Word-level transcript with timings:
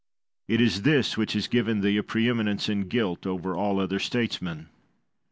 It 0.47 0.59
is 0.61 0.81
this 0.81 1.15
which 1.15 1.33
has 1.33 1.45
given 1.47 1.81
thee 1.81 1.95
a 1.95 2.01
pre 2.01 2.27
eminence 2.27 2.67
in 2.67 2.87
guilt 2.87 3.27
over 3.27 3.55
all 3.55 3.79
other 3.79 3.99
statesmen. 3.99 4.61
Machiavel. 4.61 4.71